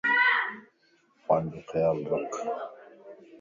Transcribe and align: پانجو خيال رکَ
پانجو 1.25 1.61
خيال 1.69 1.97
رکَ 2.09 2.31